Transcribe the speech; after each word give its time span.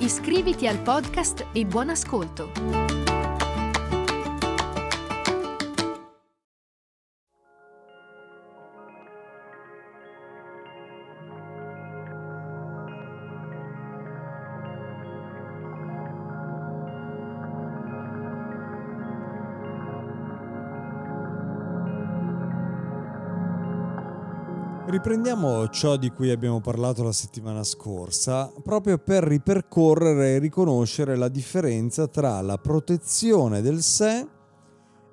Iscriviti 0.00 0.66
al 0.66 0.78
podcast 0.78 1.44
e 1.52 1.66
buon 1.66 1.90
ascolto! 1.90 2.79
Riprendiamo 24.90 25.68
ciò 25.68 25.96
di 25.96 26.10
cui 26.10 26.30
abbiamo 26.30 26.60
parlato 26.60 27.04
la 27.04 27.12
settimana 27.12 27.62
scorsa, 27.62 28.52
proprio 28.60 28.98
per 28.98 29.22
ripercorrere 29.22 30.34
e 30.34 30.38
riconoscere 30.40 31.14
la 31.14 31.28
differenza 31.28 32.08
tra 32.08 32.40
la 32.40 32.58
protezione 32.58 33.60
del 33.60 33.82
sé 33.82 34.26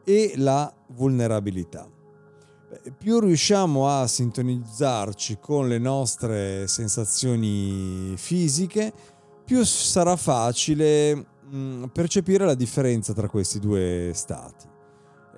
e 0.04 0.34
la 0.38 0.74
vulnerabilità. 0.88 1.88
Più 2.98 3.20
riusciamo 3.20 3.88
a 3.88 4.08
sintonizzarci 4.08 5.38
con 5.40 5.68
le 5.68 5.78
nostre 5.78 6.66
sensazioni 6.66 8.16
fisiche, 8.18 8.92
più 9.46 9.64
sarà 9.64 10.16
facile 10.16 11.28
mm, 11.54 11.84
percepire 11.94 12.46
la 12.46 12.56
differenza 12.56 13.14
tra 13.14 13.30
questi 13.30 13.60
due 13.60 14.10
stati. 14.16 14.77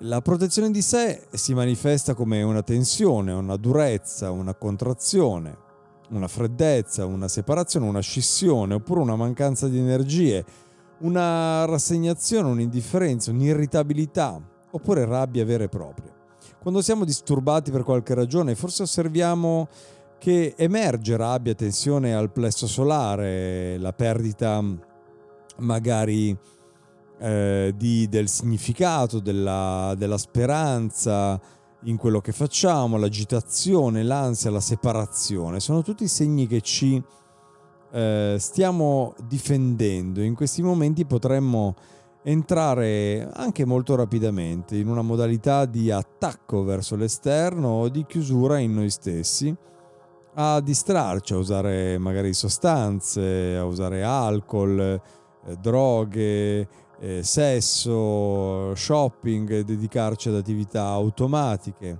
La 0.04 0.22
protezione 0.22 0.70
di 0.70 0.80
sé 0.80 1.26
si 1.30 1.52
manifesta 1.52 2.14
come 2.14 2.40
una 2.40 2.62
tensione, 2.62 3.32
una 3.32 3.56
durezza, 3.56 4.30
una 4.30 4.54
contrazione, 4.54 5.54
una 6.12 6.26
freddezza, 6.26 7.04
una 7.04 7.28
separazione, 7.28 7.86
una 7.86 8.00
scissione 8.00 8.72
oppure 8.72 9.00
una 9.00 9.16
mancanza 9.16 9.68
di 9.68 9.78
energie, 9.78 10.42
una 11.00 11.66
rassegnazione, 11.66 12.48
un'indifferenza, 12.48 13.30
un'irritabilità 13.30 14.40
oppure 14.70 15.04
rabbia 15.04 15.44
vera 15.44 15.64
e 15.64 15.68
propria. 15.68 16.14
Quando 16.62 16.80
siamo 16.80 17.04
disturbati 17.04 17.70
per 17.70 17.82
qualche 17.82 18.14
ragione, 18.14 18.54
forse 18.54 18.84
osserviamo 18.84 19.68
che 20.16 20.54
emerge 20.56 21.14
rabbia, 21.18 21.54
tensione 21.54 22.14
al 22.14 22.32
plesso 22.32 22.66
solare, 22.66 23.76
la 23.76 23.92
perdita 23.92 24.64
magari 25.58 26.34
eh, 27.20 27.74
di, 27.76 28.08
del 28.08 28.28
significato, 28.28 29.20
della, 29.20 29.94
della 29.96 30.18
speranza 30.18 31.40
in 31.84 31.96
quello 31.96 32.20
che 32.20 32.32
facciamo, 32.32 32.96
l'agitazione, 32.96 34.02
l'ansia, 34.02 34.50
la 34.50 34.60
separazione. 34.60 35.60
Sono 35.60 35.82
tutti 35.82 36.08
segni 36.08 36.46
che 36.46 36.60
ci 36.60 37.02
eh, 37.92 38.36
stiamo 38.38 39.14
difendendo. 39.26 40.22
In 40.22 40.34
questi 40.34 40.62
momenti 40.62 41.04
potremmo 41.04 41.74
entrare 42.22 43.30
anche 43.32 43.64
molto 43.64 43.94
rapidamente 43.94 44.76
in 44.76 44.88
una 44.88 45.02
modalità 45.02 45.64
di 45.64 45.90
attacco 45.90 46.64
verso 46.64 46.96
l'esterno 46.96 47.68
o 47.68 47.88
di 47.88 48.04
chiusura 48.06 48.58
in 48.58 48.74
noi 48.74 48.90
stessi, 48.90 49.54
a 50.34 50.60
distrarci, 50.60 51.32
a 51.32 51.38
usare 51.38 51.98
magari 51.98 52.32
sostanze, 52.34 53.56
a 53.56 53.64
usare 53.64 54.02
alcol, 54.02 54.78
eh, 54.80 55.56
droghe, 55.56 56.68
eh, 57.00 57.22
sesso, 57.22 58.74
shopping, 58.74 59.60
dedicarci 59.60 60.28
ad 60.28 60.36
attività 60.36 60.84
automatiche. 60.86 61.98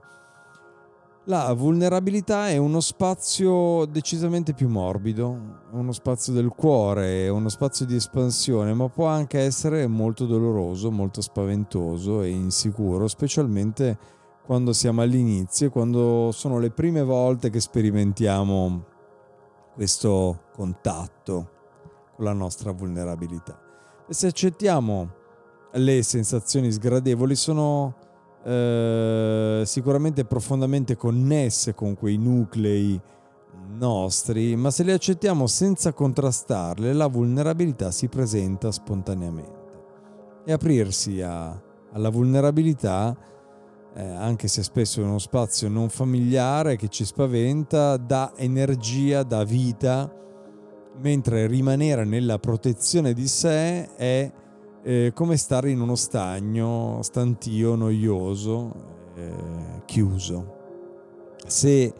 La 1.25 1.53
vulnerabilità 1.53 2.49
è 2.49 2.57
uno 2.57 2.81
spazio 2.81 3.85
decisamente 3.87 4.53
più 4.53 4.69
morbido, 4.69 5.59
uno 5.73 5.93
spazio 5.93 6.33
del 6.33 6.49
cuore, 6.49 7.29
uno 7.29 7.49
spazio 7.49 7.87
di 7.87 7.95
espansione, 7.95 8.75
ma 8.75 8.89
può 8.89 9.07
anche 9.07 9.39
essere 9.39 9.87
molto 9.87 10.27
doloroso, 10.27 10.91
molto 10.91 11.21
spaventoso 11.21 12.23
e 12.23 12.31
insicuro, 12.31 13.07
specialmente 13.07 13.99
quando 14.45 14.73
siamo 14.73 15.03
all'inizio 15.03 15.71
quando 15.71 16.31
sono 16.33 16.59
le 16.59 16.71
prime 16.71 17.05
volte 17.05 17.51
che 17.51 17.61
sperimentiamo 17.61 18.85
questo 19.75 20.47
contatto 20.53 21.51
con 22.17 22.25
la 22.25 22.33
nostra 22.33 22.73
vulnerabilità 22.73 23.70
se 24.11 24.27
accettiamo 24.27 25.19
le 25.73 26.03
sensazioni 26.03 26.71
sgradevoli 26.71 27.37
sono 27.37 27.95
eh, 28.45 29.63
sicuramente 29.65 30.25
profondamente 30.25 30.97
connesse 30.97 31.75
con 31.75 31.95
quei 31.95 32.17
nuclei 32.17 33.01
nostri, 33.77 34.57
ma 34.57 34.71
se 34.71 34.83
le 34.83 34.95
accettiamo 34.95 35.47
senza 35.47 35.93
contrastarle, 35.93 36.93
la 36.93 37.07
vulnerabilità 37.07 37.93
si 37.93 38.09
presenta 38.09 38.73
spontaneamente. 38.73 39.59
E 40.45 40.53
aprirsi 40.53 41.23
a, 41.23 41.61
alla 41.93 42.09
vulnerabilità, 42.09 43.17
eh, 43.95 44.03
anche 44.03 44.49
se 44.49 44.65
spesso 44.65 45.01
è 45.01 45.05
uno 45.05 45.19
spazio 45.19 45.69
non 45.69 45.89
familiare 45.89 46.77
che 46.77 46.89
ci 46.89 47.05
spaventa, 47.05 47.97
dà 47.97 48.33
energia, 48.37 49.23
dà 49.23 49.45
vita 49.45 50.13
mentre 50.99 51.47
rimanere 51.47 52.05
nella 52.05 52.39
protezione 52.39 53.13
di 53.13 53.27
sé 53.27 53.95
è 53.95 54.33
eh, 54.83 55.13
come 55.15 55.37
stare 55.37 55.71
in 55.71 55.81
uno 55.81 55.95
stagno 55.95 57.01
stantio, 57.03 57.75
noioso, 57.75 58.73
eh, 59.15 59.83
chiuso. 59.85 60.59
Se 61.47 61.93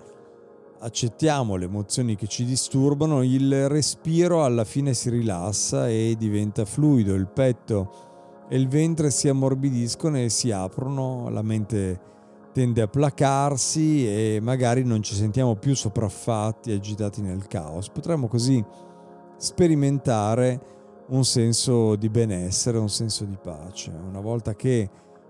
accettiamo 0.79 1.57
le 1.57 1.67
emozioni 1.67 2.17
che 2.17 2.27
ci 2.27 2.45
disturbano, 2.45 3.23
il 3.23 3.69
respiro 3.69 4.45
alla 4.45 4.65
fine 4.65 4.95
si 4.95 5.11
rilassa 5.11 5.89
e 5.89 6.15
diventa 6.19 6.65
fluido, 6.65 7.15
il 7.15 7.29
petto 7.29 8.47
e 8.49 8.57
il 8.57 8.69
ventre 8.69 9.11
si 9.11 9.29
ammorbidiscono 9.29 10.19
e 10.19 10.29
si 10.29 10.51
aprono, 10.51 11.29
la 11.29 11.43
mente 11.43 12.01
tende 12.53 12.83
a 12.83 12.89
placarsi 12.89 14.07
e 14.07 14.41
magari 14.41 14.83
non 14.85 15.03
ci 15.03 15.15
sentiamo 15.15 15.57
più 15.57 15.75
sopraffatti, 15.75 16.73
agitati 16.73 17.21
nel 17.23 17.47
caos. 17.47 17.89
Potremmo 17.89 18.27
così 18.27 18.65
sperimentare 19.37 20.61
un 21.09 21.25
senso 21.25 21.97
di 21.97 22.09
benessere, 22.09 22.79
un 22.79 22.89
senso 22.89 23.25
di 23.25 23.39
pace. 23.41 23.91
Una 23.91 24.21
volta 24.21 24.55
che 24.55 24.89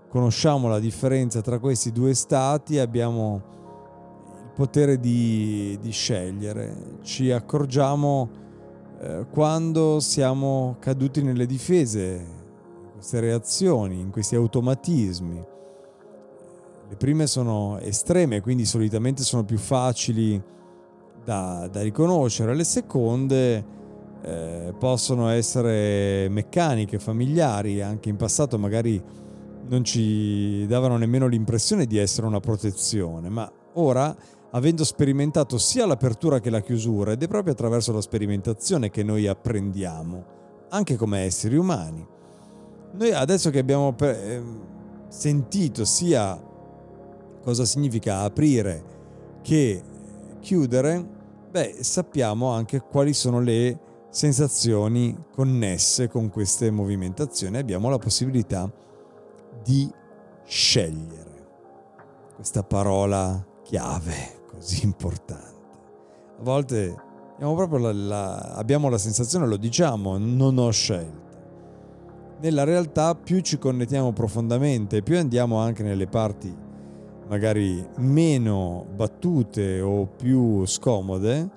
conosciamo 0.09 0.67
la 0.67 0.79
differenza 0.79 1.41
tra 1.41 1.59
questi 1.59 1.91
due 1.91 2.13
stati 2.13 2.77
abbiamo 2.79 3.41
il 4.43 4.51
potere 4.53 4.99
di, 4.99 5.77
di 5.81 5.91
scegliere, 5.91 6.97
ci 7.01 7.31
accorgiamo 7.31 8.29
eh, 8.99 9.25
quando 9.31 9.99
siamo 9.99 10.75
caduti 10.79 11.23
nelle 11.23 11.45
difese, 11.45 12.25
in 12.83 12.91
queste 12.93 13.19
reazioni, 13.19 13.99
in 13.99 14.11
questi 14.11 14.35
automatismi. 14.35 15.50
Le 16.91 16.97
prime 16.97 17.25
sono 17.25 17.79
estreme, 17.79 18.41
quindi 18.41 18.65
solitamente 18.65 19.23
sono 19.23 19.45
più 19.45 19.57
facili 19.57 20.43
da, 21.23 21.69
da 21.71 21.81
riconoscere, 21.81 22.53
le 22.53 22.65
seconde 22.65 23.65
eh, 24.21 24.73
possono 24.77 25.29
essere 25.29 26.27
meccaniche, 26.27 26.99
familiari, 26.99 27.81
anche 27.81 28.09
in 28.09 28.17
passato 28.17 28.57
magari 28.57 29.01
non 29.69 29.85
ci 29.85 30.65
davano 30.67 30.97
nemmeno 30.97 31.27
l'impressione 31.27 31.85
di 31.85 31.97
essere 31.97 32.27
una 32.27 32.41
protezione, 32.41 33.29
ma 33.29 33.49
ora, 33.75 34.13
avendo 34.51 34.83
sperimentato 34.83 35.57
sia 35.57 35.85
l'apertura 35.85 36.41
che 36.41 36.49
la 36.49 36.59
chiusura, 36.59 37.13
ed 37.13 37.23
è 37.23 37.27
proprio 37.29 37.53
attraverso 37.53 37.93
la 37.93 38.01
sperimentazione 38.01 38.89
che 38.89 39.01
noi 39.01 39.27
apprendiamo, 39.27 40.25
anche 40.71 40.97
come 40.97 41.19
esseri 41.21 41.55
umani. 41.55 42.05
Noi 42.95 43.13
adesso 43.13 43.49
che 43.49 43.59
abbiamo 43.59 43.95
eh, 43.97 44.41
sentito 45.07 45.85
sia 45.85 46.49
cosa 47.41 47.65
significa 47.65 48.19
aprire 48.19 48.83
che 49.41 49.81
chiudere, 50.39 51.05
beh, 51.49 51.77
sappiamo 51.81 52.51
anche 52.51 52.79
quali 52.81 53.13
sono 53.13 53.39
le 53.39 53.79
sensazioni 54.09 55.17
connesse 55.33 56.09
con 56.09 56.29
queste 56.29 56.69
movimentazioni, 56.69 57.57
abbiamo 57.57 57.89
la 57.89 57.97
possibilità 57.97 58.71
di 59.63 59.89
scegliere. 60.45 61.29
Questa 62.35 62.63
parola 62.63 63.45
chiave 63.63 64.41
così 64.47 64.83
importante. 64.83 65.49
A 66.39 66.43
volte 66.43 66.95
abbiamo 67.33 67.55
proprio 67.55 67.79
la, 67.79 67.93
la, 67.93 68.35
abbiamo 68.55 68.89
la 68.89 68.97
sensazione, 68.97 69.47
lo 69.47 69.57
diciamo, 69.57 70.17
non 70.17 70.57
ho 70.57 70.71
scelta. 70.71 71.19
nella 72.41 72.63
realtà 72.63 73.15
più 73.15 73.39
ci 73.41 73.57
connettiamo 73.57 74.11
profondamente, 74.13 75.03
più 75.03 75.17
andiamo 75.17 75.59
anche 75.59 75.83
nelle 75.83 76.07
parti 76.07 76.69
magari 77.31 77.81
meno 77.99 78.85
battute 78.93 79.79
o 79.79 80.05
più 80.05 80.65
scomode 80.65 81.49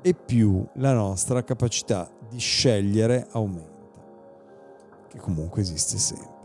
e 0.00 0.14
più 0.14 0.66
la 0.76 0.94
nostra 0.94 1.44
capacità 1.44 2.10
di 2.30 2.38
scegliere 2.38 3.26
aumenta, 3.32 4.00
che 5.06 5.18
comunque 5.18 5.60
esiste 5.60 5.98
sempre. 5.98 6.36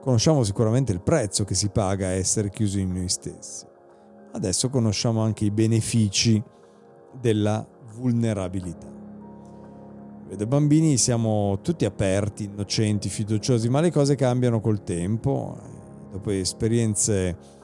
Conosciamo 0.00 0.42
sicuramente 0.44 0.92
il 0.92 1.02
prezzo 1.02 1.44
che 1.44 1.54
si 1.54 1.68
paga 1.68 2.06
a 2.06 2.12
essere 2.12 2.48
chiusi 2.48 2.80
in 2.80 2.90
noi 2.90 3.10
stessi. 3.10 3.66
Adesso 4.32 4.70
conosciamo 4.70 5.20
anche 5.20 5.44
i 5.44 5.50
benefici 5.50 6.42
della 7.20 7.66
vulnerabilità. 7.96 8.88
Da 10.34 10.46
bambini 10.46 10.96
siamo 10.96 11.58
tutti 11.60 11.84
aperti, 11.84 12.44
innocenti, 12.44 13.10
fiduciosi, 13.10 13.68
ma 13.68 13.80
le 13.80 13.90
cose 13.90 14.14
cambiano 14.14 14.60
col 14.60 14.82
tempo. 14.84 15.58
Dopo 16.10 16.30
esperienze 16.30 17.58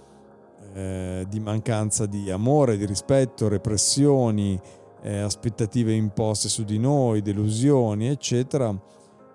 eh, 0.77 1.25
di 1.27 1.41
mancanza 1.41 2.05
di 2.05 2.31
amore, 2.31 2.77
di 2.77 2.85
rispetto, 2.85 3.49
repressioni, 3.49 4.61
eh, 5.01 5.21
aspettative 5.21 5.95
imposte 5.95 6.51
su 6.51 6.65
di 6.65 6.79
noi, 6.79 7.23
delusioni, 7.23 8.09
eccetera, 8.09 8.79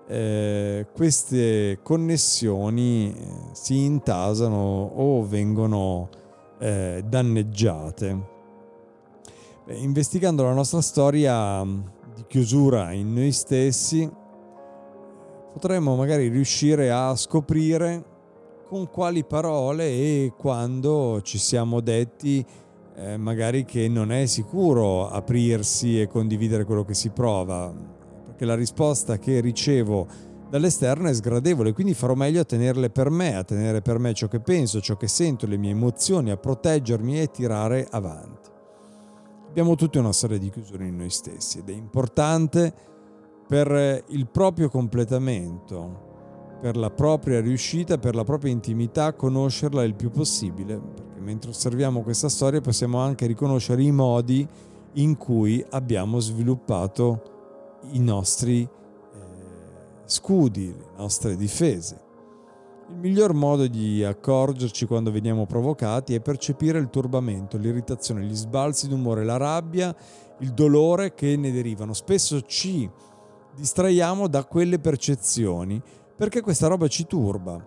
eh, 0.08 0.86
queste 0.94 1.80
connessioni 1.82 3.12
eh, 3.12 3.26
si 3.54 3.84
intasano 3.86 4.92
o 4.94 5.26
vengono 5.26 6.10
eh, 6.60 7.04
danneggiate. 7.08 8.30
Beh, 9.66 9.78
investigando 9.78 10.44
la 10.44 10.54
nostra 10.54 10.82
storia 10.82 11.66
di 12.14 12.24
chiusura 12.28 12.92
in 12.92 13.16
noi 13.16 13.32
stessi, 13.32 14.08
potremmo 15.54 15.96
magari 15.96 16.28
riuscire 16.28 16.92
a 16.92 17.16
scoprire 17.16 18.11
con 18.72 18.90
quali 18.90 19.26
parole 19.26 19.84
e 19.84 20.34
quando 20.38 21.20
ci 21.24 21.38
siamo 21.38 21.82
detti 21.82 22.46
eh, 22.96 23.18
magari 23.18 23.66
che 23.66 23.90
non 23.90 24.14
è 24.14 24.26
sicuro 24.28 25.10
aprirsi 25.10 26.00
e 26.00 26.08
condividere 26.08 26.64
quello 26.64 26.86
che 26.86 26.94
si 26.94 27.10
prova, 27.10 27.70
perché 28.28 28.46
la 28.46 28.56
risposta 28.56 29.20
che 29.20 29.42
ricevo 29.42 30.08
dall'esterno 30.50 31.10
è 31.10 31.14
sgradevole, 31.14 31.74
quindi 31.74 31.94
farò 31.94 32.14
meglio 32.14 32.40
a 32.40 32.46
tenerle 32.46 32.90
per 32.90 33.10
me, 33.10 33.36
a 33.36 33.44
tenere 33.44 33.82
per 33.82 34.00
me 34.00 34.14
ciò 34.14 34.30
che 34.30 34.40
penso, 34.40 34.80
ciò 34.80 34.96
che 34.96 35.10
sento, 35.10 35.46
le 35.48 35.58
mie 35.58 35.72
emozioni, 35.72 36.32
a 36.32 36.38
proteggermi 36.38 37.20
e 37.20 37.30
tirare 37.30 37.86
avanti. 37.92 38.50
Abbiamo 39.50 39.76
tutti 39.76 39.98
una 39.98 40.14
storia 40.14 40.38
di 40.38 40.50
chiusura 40.50 40.86
in 40.86 40.96
noi 40.96 41.10
stessi 41.10 41.58
ed 41.58 41.68
è 41.68 41.74
importante 41.74 42.74
per 43.46 44.06
il 44.08 44.30
proprio 44.30 44.70
completamento, 44.70 46.11
per 46.62 46.78
la 46.78 46.92
propria 46.92 47.42
riuscita, 47.42 47.98
per 47.98 48.14
la 48.14 48.24
propria 48.24 48.52
intimità, 48.52 49.14
conoscerla 49.14 49.84
il 49.84 49.96
più 49.96 50.12
possibile, 50.12 50.80
perché 50.80 51.20
mentre 51.20 51.50
osserviamo 51.50 52.04
questa 52.04 52.30
storia 52.30 52.62
possiamo 52.62 53.00
anche 53.00 53.26
riconoscere 53.26 53.82
i 53.82 53.92
modi 53.92 54.48
in 54.94 55.18
cui 55.18 55.66
abbiamo 55.72 56.20
sviluppato 56.20 57.80
i 57.94 58.00
nostri 58.00 58.62
eh, 58.62 58.70
scudi, 60.06 60.68
le 60.68 60.86
nostre 60.98 61.36
difese. 61.36 62.10
Il 62.90 62.98
miglior 62.98 63.34
modo 63.34 63.66
di 63.66 64.04
accorgerci 64.04 64.86
quando 64.86 65.12
veniamo 65.12 65.48
provocati 65.48 66.14
è 66.14 66.20
percepire 66.20 66.78
il 66.78 66.92
turbamento, 66.92 67.58
l'irritazione, 67.58 68.24
gli 68.24 68.36
sbalzi 68.36 68.88
d'umore, 68.88 69.24
la 69.24 69.38
rabbia, 69.38 69.96
il 70.40 70.52
dolore 70.52 71.16
che 71.16 71.36
ne 71.38 71.52
derivano. 71.52 71.94
Spesso 71.94 72.42
ci 72.42 72.88
distraiamo 73.56 74.28
da 74.28 74.44
quelle 74.46 74.78
percezioni 74.78 75.82
perché 76.22 76.42
questa 76.42 76.68
roba 76.68 76.88
ci 76.88 77.08
turba. 77.08 77.58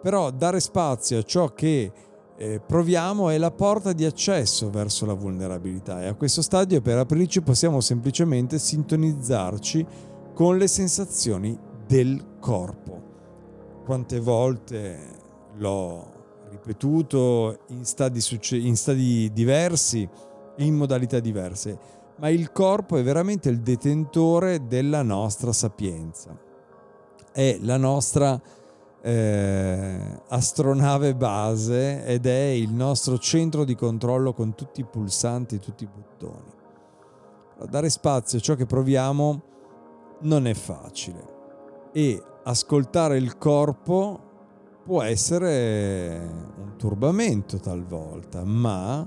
Però 0.00 0.30
dare 0.30 0.60
spazio 0.60 1.18
a 1.18 1.22
ciò 1.24 1.52
che 1.52 1.92
eh, 2.38 2.60
proviamo 2.64 3.28
è 3.28 3.38
la 3.38 3.50
porta 3.50 3.92
di 3.92 4.04
accesso 4.04 4.70
verso 4.70 5.04
la 5.04 5.14
vulnerabilità 5.14 6.00
e 6.00 6.06
a 6.06 6.14
questo 6.14 6.42
stadio 6.42 6.80
per 6.80 6.98
aprirci 6.98 7.42
possiamo 7.42 7.80
semplicemente 7.80 8.56
sintonizzarci 8.56 9.84
con 10.32 10.58
le 10.58 10.68
sensazioni 10.68 11.58
del 11.88 12.36
corpo 12.38 13.82
quante 13.84 14.20
volte 14.20 14.98
l'ho 15.56 16.44
ripetuto 16.50 17.62
in 17.70 17.84
stadi, 17.84 18.20
in 18.52 18.76
stadi 18.76 19.28
diversi 19.32 20.08
in 20.58 20.76
modalità 20.76 21.18
diverse, 21.18 21.76
ma 22.18 22.28
il 22.28 22.52
corpo 22.52 22.96
è 22.96 23.02
veramente 23.02 23.48
il 23.48 23.58
detentore 23.58 24.68
della 24.68 25.02
nostra 25.02 25.52
sapienza. 25.52 26.48
È 27.32 27.58
la 27.60 27.76
nostra 27.76 28.40
eh, 29.02 30.20
astronave 30.28 31.14
base 31.14 32.04
ed 32.04 32.26
è 32.26 32.48
il 32.48 32.72
nostro 32.72 33.18
centro 33.18 33.64
di 33.64 33.74
controllo 33.74 34.32
con 34.32 34.54
tutti 34.54 34.80
i 34.80 34.84
pulsanti 34.84 35.58
tutti 35.58 35.84
i 35.84 35.88
bottoni. 35.88 36.58
Dare 37.68 37.90
spazio 37.90 38.38
a 38.38 38.40
ciò 38.40 38.54
che 38.54 38.66
proviamo 38.66 39.42
non 40.20 40.46
è 40.46 40.54
facile 40.54 41.38
e 41.92 42.22
ascoltare 42.44 43.16
il 43.16 43.36
corpo 43.36 44.28
può 44.84 45.02
essere 45.02 46.18
un 46.56 46.76
turbamento 46.76 47.58
talvolta, 47.58 48.44
ma 48.44 49.06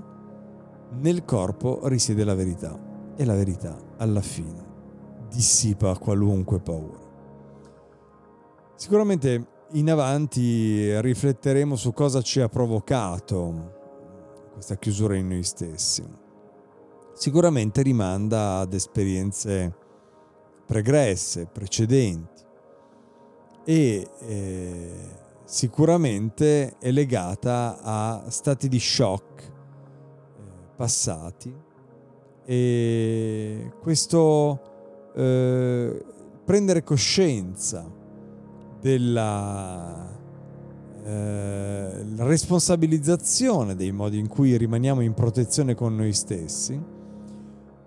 nel 1.00 1.26
corpo 1.26 1.88
risiede 1.88 2.24
la 2.24 2.36
verità 2.36 2.80
e 3.16 3.26
la 3.26 3.34
verità 3.34 3.76
alla 3.98 4.22
fine 4.22 4.72
dissipa 5.30 5.98
qualunque 5.98 6.60
paura. 6.60 7.03
Sicuramente 8.83 9.47
in 9.71 9.89
avanti 9.89 11.00
rifletteremo 11.00 11.77
su 11.77 11.94
cosa 11.94 12.21
ci 12.21 12.41
ha 12.41 12.50
provocato 12.50 13.71
questa 14.51 14.75
chiusura 14.75 15.15
in 15.15 15.30
noi 15.30 15.44
stessi. 15.44 16.03
Sicuramente 17.13 17.81
rimanda 17.81 18.57
ad 18.57 18.74
esperienze 18.74 19.74
pregresse, 20.65 21.45
precedenti 21.45 22.44
e 23.63 24.07
eh, 24.19 25.09
sicuramente 25.45 26.77
è 26.77 26.91
legata 26.91 27.80
a 27.81 28.25
stati 28.27 28.68
di 28.68 28.80
shock 28.81 29.44
eh, 29.44 29.51
passati 30.75 31.56
e 32.44 33.71
questo 33.80 34.59
eh, 35.15 36.06
prendere 36.44 36.83
coscienza 36.83 38.02
della 38.83 40.09
eh, 41.06 42.04
responsabilizzazione 42.18 43.78
dei 43.78 43.94
modi 43.94 44.19
in 44.19 44.28
cui 44.28 44.57
rimaniamo 44.57 44.99
in 44.99 45.13
protezione 45.13 45.73
con 45.73 45.95
noi 45.95 46.11
stessi, 46.11 46.78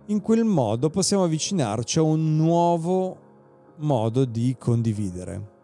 in 0.07 0.21
quel 0.23 0.45
modo 0.45 0.89
possiamo 0.89 1.25
avvicinarci 1.25 1.99
a 1.99 2.03
un 2.03 2.37
nuovo 2.37 3.19
modo 3.77 4.25
di 4.25 4.57
condividere. 4.59 5.55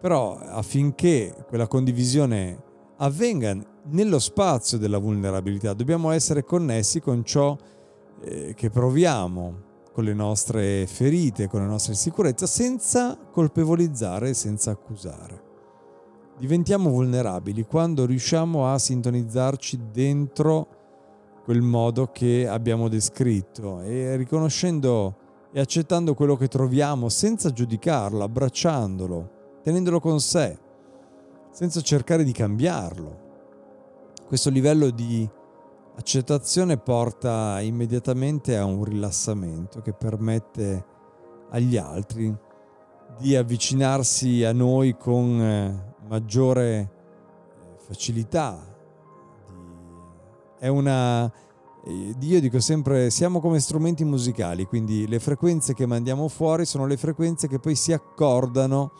Però 0.00 0.38
affinché 0.38 1.34
quella 1.48 1.66
condivisione 1.66 2.62
avvenga 2.98 3.56
nello 3.86 4.20
spazio 4.20 4.78
della 4.78 4.98
vulnerabilità, 4.98 5.72
dobbiamo 5.72 6.12
essere 6.12 6.44
connessi 6.44 7.00
con 7.00 7.24
ciò 7.24 7.56
eh, 8.20 8.54
che 8.54 8.70
proviamo, 8.70 9.66
con 9.98 10.06
le 10.06 10.14
nostre 10.14 10.86
ferite, 10.86 11.48
con 11.48 11.60
le 11.60 11.66
nostre 11.66 11.90
insicurezze, 11.94 12.46
senza 12.46 13.18
colpevolizzare 13.32 14.32
senza 14.32 14.70
accusare. 14.70 15.42
Diventiamo 16.38 16.88
vulnerabili 16.88 17.64
quando 17.64 18.06
riusciamo 18.06 18.72
a 18.72 18.78
sintonizzarci 18.78 19.88
dentro 19.90 20.68
quel 21.42 21.62
modo 21.62 22.12
che 22.12 22.46
abbiamo 22.46 22.86
descritto 22.86 23.80
e 23.80 24.14
riconoscendo 24.14 25.16
e 25.50 25.58
accettando 25.58 26.14
quello 26.14 26.36
che 26.36 26.46
troviamo 26.46 27.08
senza 27.08 27.50
giudicarlo, 27.50 28.22
abbracciandolo 28.22 29.30
tenendolo 29.64 29.98
con 29.98 30.20
sé, 30.20 30.56
senza 31.50 31.80
cercare 31.80 32.22
di 32.22 32.30
cambiarlo. 32.30 33.18
Questo 34.28 34.48
livello 34.48 34.90
di 34.90 35.28
accettazione 35.98 36.78
porta 36.78 37.60
immediatamente 37.60 38.56
a 38.56 38.64
un 38.64 38.84
rilassamento 38.84 39.80
che 39.80 39.92
permette 39.92 40.84
agli 41.50 41.76
altri 41.76 42.32
di 43.18 43.34
avvicinarsi 43.34 44.44
a 44.44 44.52
noi 44.52 44.96
con 44.96 45.40
eh, 45.40 45.94
maggiore 46.06 46.78
eh, 46.78 46.88
facilità. 47.78 48.64
È 50.56 50.68
una 50.68 51.24
eh, 51.84 52.14
io 52.20 52.40
dico 52.40 52.60
sempre 52.60 53.10
siamo 53.10 53.40
come 53.40 53.58
strumenti 53.58 54.04
musicali, 54.04 54.66
quindi 54.66 55.08
le 55.08 55.18
frequenze 55.18 55.74
che 55.74 55.84
mandiamo 55.84 56.28
fuori 56.28 56.64
sono 56.64 56.86
le 56.86 56.96
frequenze 56.96 57.48
che 57.48 57.58
poi 57.58 57.74
si 57.74 57.92
accordano 57.92 58.92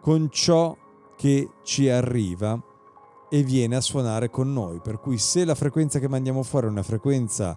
con 0.00 0.28
ciò 0.30 0.76
che 1.16 1.50
ci 1.64 1.88
arriva 1.88 2.62
e 3.34 3.42
viene 3.42 3.74
a 3.74 3.80
suonare 3.80 4.30
con 4.30 4.52
noi. 4.52 4.78
Per 4.78 5.00
cui 5.00 5.18
se 5.18 5.44
la 5.44 5.56
frequenza 5.56 5.98
che 5.98 6.08
mandiamo 6.08 6.44
fuori 6.44 6.68
è 6.68 6.70
una 6.70 6.84
frequenza 6.84 7.56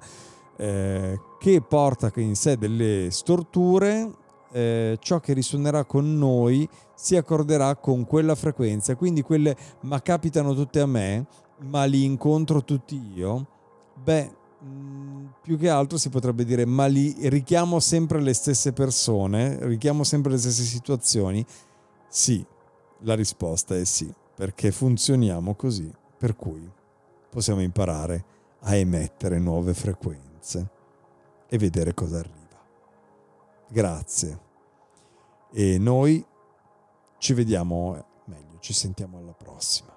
eh, 0.56 1.22
che 1.38 1.62
porta 1.62 2.12
in 2.16 2.36
sé 2.36 2.58
delle 2.58 3.10
storture, 3.12 4.12
eh, 4.54 4.98
ciò 5.00 5.20
che 5.20 5.34
risuonerà 5.34 5.86
con 5.86 6.18
noi 6.18 6.68
si 6.96 7.16
accorderà 7.16 7.76
con 7.76 8.08
quella 8.08 8.34
frequenza. 8.34 8.96
Quindi 8.96 9.22
quelle 9.22 9.56
ma 9.82 10.02
capitano 10.02 10.56
tutte 10.56 10.80
a 10.80 10.88
me, 10.88 11.28
ma 11.60 11.84
li 11.84 12.04
incontro 12.04 12.64
tutti 12.64 13.00
io. 13.14 13.46
Beh, 14.04 14.32
mh, 14.60 14.68
mm, 14.68 15.26
più 15.44 15.60
che 15.60 15.70
altro 15.70 16.00
si 16.00 16.10
potrebbe 16.10 16.44
dire 16.44 16.66
ma 16.66 16.88
li 16.88 17.16
richiamo 17.30 17.80
sempre 17.80 18.20
le 18.20 18.34
stesse 18.34 18.74
persone, 18.74 19.60
richiamo 19.68 20.04
sempre 20.04 20.32
le 20.32 20.40
stesse 20.40 20.64
situazioni. 20.64 21.46
Sì, 22.10 22.44
la 23.02 23.14
risposta 23.14 23.76
è 23.76 23.86
sì, 23.86 24.12
perché 24.38 24.72
funzioniamo 24.72 25.56
così, 25.56 25.92
per 26.16 26.36
cui 26.36 26.72
possiamo 27.28 27.60
imparare 27.60 28.24
a 28.60 28.76
emettere 28.76 29.40
nuove 29.40 29.74
frequenze 29.74 30.70
e 31.48 31.58
vedere 31.58 31.96
cosa 31.96 32.20
arriva. 32.20 32.64
Grazie. 33.68 34.40
E 35.52 35.80
noi 35.80 36.24
ci 37.18 37.34
vediamo, 37.34 38.06
meglio, 38.26 38.60
ci 38.60 38.74
sentiamo 38.74 39.18
alla 39.18 39.34
prossima. 39.34 39.97